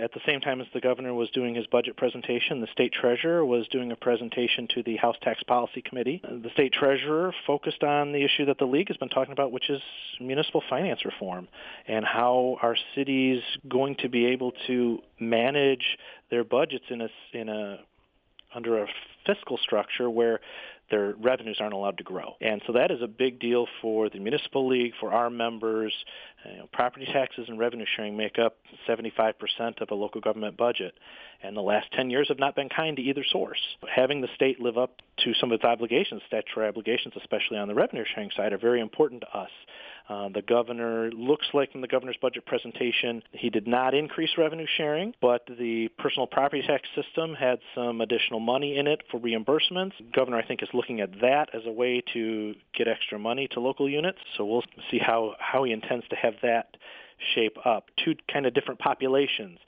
[0.00, 3.44] At the same time as the governor was doing his budget presentation, the state treasurer
[3.44, 6.22] was doing a presentation to the House Tax Policy Committee.
[6.22, 9.68] The state treasurer focused on the issue that the league has been talking about, which
[9.68, 9.82] is
[10.20, 11.48] municipal finance reform
[11.88, 15.98] and how our cities going to be able to manage
[16.30, 17.80] their budgets in a in a
[18.54, 18.86] under a
[19.26, 20.40] fiscal structure where
[20.90, 22.34] their revenues aren't allowed to grow.
[22.40, 25.92] And so that is a big deal for the municipal league, for our members.
[26.50, 28.56] You know, property taxes and revenue sharing make up
[28.88, 29.34] 75%
[29.82, 30.94] of a local government budget.
[31.42, 33.60] And the last 10 years have not been kind to either source.
[33.94, 37.74] Having the state live up to some of its obligations, statutory obligations, especially on the
[37.74, 39.50] revenue sharing side, are very important to us.
[40.08, 44.66] Uh, the governor looks like in the governor's budget presentation he did not increase revenue
[44.76, 49.92] sharing, but the personal property tax system had some additional money in it for reimbursements.
[50.14, 53.60] Governor, I think, is looking at that as a way to get extra money to
[53.60, 54.18] local units.
[54.36, 56.76] So we'll see how, how he intends to have that
[57.34, 57.90] shape up.
[58.02, 59.58] Two kind of different populations.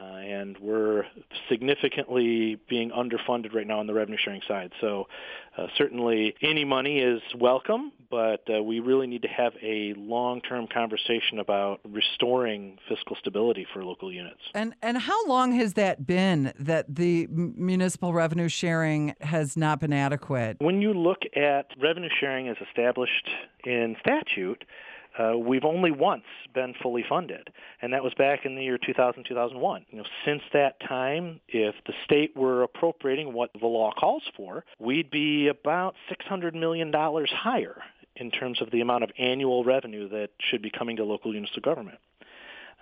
[0.00, 1.04] Uh, and we're
[1.48, 4.72] significantly being underfunded right now on the revenue sharing side.
[4.80, 5.08] So
[5.56, 10.68] uh, certainly any money is welcome, but uh, we really need to have a long-term
[10.72, 14.40] conversation about restoring fiscal stability for local units.
[14.54, 19.92] And and how long has that been that the municipal revenue sharing has not been
[19.92, 20.58] adequate?
[20.60, 23.28] When you look at revenue sharing as established
[23.64, 24.64] in statute,
[25.18, 26.24] uh, we've only once
[26.54, 27.50] been fully funded,
[27.82, 29.86] and that was back in the year 2000, 2001.
[29.90, 34.64] You know, since that time, if the state were appropriating what the law calls for,
[34.78, 37.82] we'd be about $600 million higher
[38.16, 41.56] in terms of the amount of annual revenue that should be coming to local units
[41.56, 41.98] of government.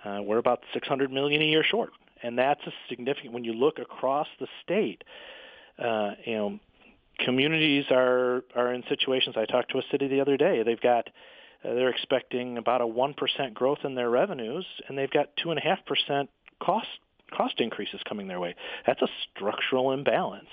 [0.05, 3.33] Uh, we're about 600 million a year short, and that's a significant.
[3.33, 5.03] When you look across the state,
[5.79, 6.59] uh, you know,
[7.19, 9.35] communities are are in situations.
[9.37, 10.61] I talked to a city the other day.
[10.63, 11.09] They've got
[11.63, 16.27] uh, they're expecting about a 1% growth in their revenues, and they've got 2.5%
[16.61, 16.87] cost
[17.35, 18.55] cost increases coming their way.
[18.85, 20.47] That's a structural imbalance.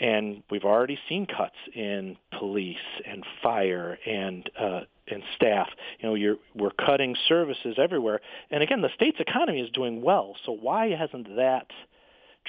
[0.00, 4.80] And we've already seen cuts in police and fire and uh,
[5.10, 5.68] and staff.
[5.98, 8.20] You know, you're, we're cutting services everywhere.
[8.50, 10.36] And again, the state's economy is doing well.
[10.44, 11.66] So why hasn't that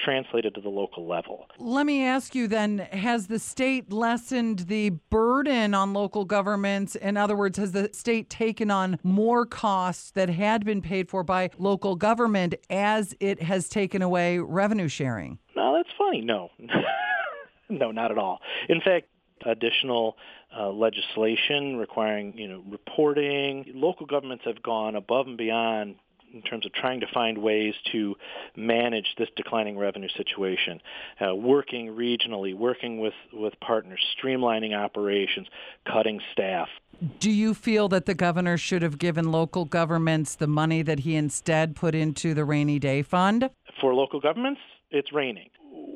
[0.04, 1.46] translated to the local level.
[1.58, 6.94] Let me ask you then has the state lessened the burden on local governments?
[6.96, 11.22] In other words, has the state taken on more costs that had been paid for
[11.22, 15.38] by local government as it has taken away revenue sharing?
[15.56, 16.20] No, that's funny.
[16.20, 16.50] No.
[17.68, 18.40] no, not at all.
[18.68, 19.06] In fact,
[19.46, 20.16] additional
[20.56, 23.64] uh, legislation requiring you know reporting.
[23.74, 25.96] Local governments have gone above and beyond
[26.32, 28.16] in terms of trying to find ways to
[28.56, 30.80] manage this declining revenue situation,
[31.20, 35.46] uh, working regionally, working with, with partners, streamlining operations,
[35.86, 36.68] cutting staff.
[37.18, 41.16] Do you feel that the governor should have given local governments the money that he
[41.16, 43.48] instead put into the rainy day fund?
[43.80, 45.48] For local governments, it's raining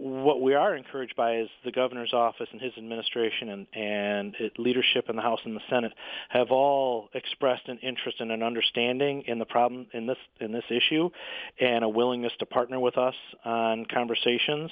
[0.04, 5.06] what we are encouraged by is the governor's office and his administration and, and leadership
[5.08, 5.92] in the House and the Senate
[6.28, 10.64] have all expressed an interest and an understanding in the problem in this in this
[10.68, 11.08] issue,
[11.58, 13.14] and a willingness to partner with us
[13.46, 14.70] on conversations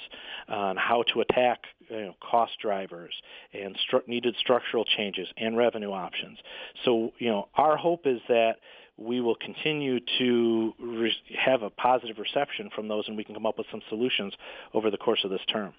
[0.49, 3.13] on how to attack you know, cost drivers
[3.53, 6.37] and stru- needed structural changes and revenue options.
[6.85, 8.57] So you know our hope is that
[8.97, 13.45] we will continue to re- have a positive reception from those and we can come
[13.45, 14.33] up with some solutions
[14.73, 15.73] over the course of this term.